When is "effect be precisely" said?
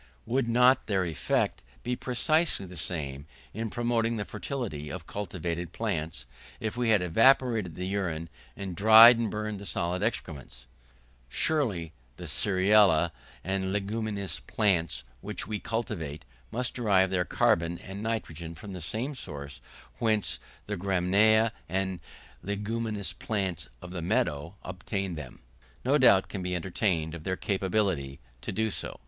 1.05-2.65